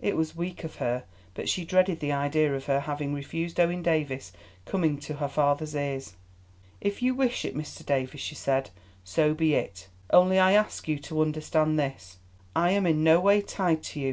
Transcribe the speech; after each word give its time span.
It 0.00 0.16
was 0.16 0.36
weak 0.36 0.62
of 0.62 0.76
her, 0.76 1.02
but 1.34 1.48
she 1.48 1.64
dreaded 1.64 1.98
the 1.98 2.12
idea 2.12 2.54
of 2.54 2.66
her 2.66 2.78
having 2.78 3.12
refused 3.12 3.58
Owen 3.58 3.82
Davies 3.82 4.30
coming 4.66 5.00
to 5.00 5.14
her 5.14 5.26
father's 5.26 5.74
ears. 5.74 6.14
"If 6.80 7.02
you 7.02 7.12
wish 7.12 7.44
it, 7.44 7.56
Mr. 7.56 7.84
Davies," 7.84 8.20
she 8.20 8.36
said, 8.36 8.70
"so 9.02 9.34
be 9.34 9.54
it. 9.54 9.88
Only 10.12 10.38
I 10.38 10.52
ask 10.52 10.86
you 10.86 11.00
to 11.00 11.22
understand 11.22 11.76
this, 11.76 12.18
I 12.54 12.70
am 12.70 12.86
in 12.86 13.02
no 13.02 13.18
way 13.18 13.42
tied 13.42 13.82
to 13.82 13.98
you. 13.98 14.12